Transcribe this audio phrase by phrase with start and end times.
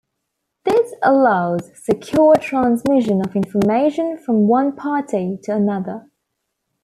[0.65, 6.09] This allows secure transmission of information from one party to another.